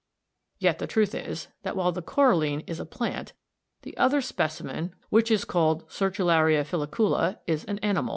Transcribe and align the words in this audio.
Yet 0.57 0.79
the 0.79 0.87
truth 0.87 1.13
is, 1.13 1.47
that 1.61 1.75
while 1.75 1.91
the 1.91 2.01
coralline 2.01 2.61
(1, 2.61 2.61
Fig. 2.61 2.67
66) 2.69 2.71
is 2.75 2.79
a 2.79 2.85
plant, 2.87 3.33
the 3.83 3.95
other 3.97 4.19
specimen 4.19 4.89
(2) 4.89 4.95
which 5.11 5.29
is 5.29 5.45
called 5.45 5.87
Sertularia 5.89 6.65
filicula, 6.65 7.37
is 7.45 7.65
an 7.65 7.77
animal. 7.83 8.09